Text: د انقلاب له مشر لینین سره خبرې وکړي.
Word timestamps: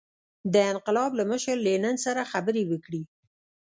د 0.53 0.55
انقلاب 0.71 1.11
له 1.19 1.23
مشر 1.31 1.55
لینین 1.65 1.97
سره 2.05 2.29
خبرې 2.31 2.63
وکړي. 2.71 3.01